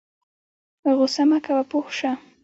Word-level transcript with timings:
غوسه 0.97 1.23
مه 1.29 1.37
کوه 1.45 1.63
پوه 1.69 1.87
شه 1.97 2.11